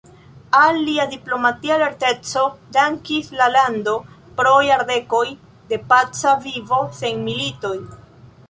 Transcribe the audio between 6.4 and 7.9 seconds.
vivo sen militoj.